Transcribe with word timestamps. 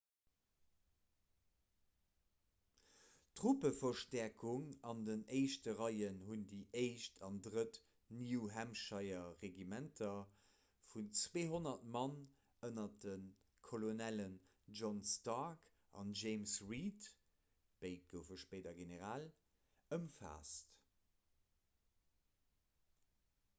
truppeverstäerkung 3.39 4.71
an 4.91 5.03
den 5.09 5.25
éischte 5.39 5.75
reien 5.81 6.15
hunn 6.29 6.45
déi 6.53 6.61
1. 6.79 7.03
an 7.27 7.35
3. 7.47 7.65
new-hampshire-regimenter 8.21 10.15
vun 10.93 11.11
200 11.21 11.85
mann 11.97 12.17
ënner 12.69 12.87
de 13.05 13.13
kolonellen 13.69 14.39
john 14.81 15.03
stark 15.13 15.71
an 16.05 16.15
james 16.23 16.55
reed 16.73 17.11
béid 17.85 18.09
goufe 18.15 18.39
spéider 18.47 18.77
genereel 18.81 19.29
ëmfaasst 19.99 20.75